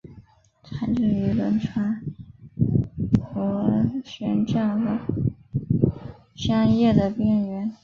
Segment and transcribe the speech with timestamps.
[0.63, 2.01] 常见于轮船
[3.35, 5.31] 螺旋桨和泵
[6.33, 7.71] 桨叶的边缘。